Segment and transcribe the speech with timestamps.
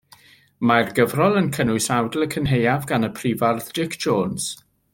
[0.69, 4.49] Mae'r gyfrol yn cynnwys awdl Y Cynhaeaf gan y Prifardd Dic Jones.